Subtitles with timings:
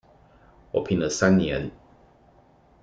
[0.71, 1.69] 我拼了三年